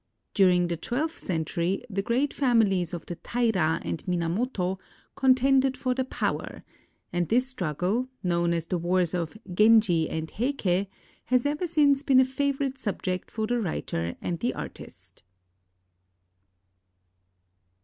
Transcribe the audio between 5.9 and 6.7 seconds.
the power,